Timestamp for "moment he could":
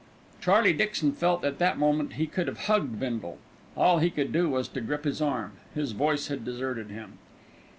1.77-2.47